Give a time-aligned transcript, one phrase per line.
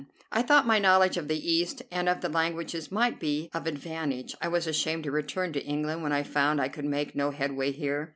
[0.31, 4.33] I thought my knowledge of the East and of the languages might be of advantage.
[4.41, 7.71] I was ashamed to return to England when I found I could make no headway
[7.71, 8.09] here.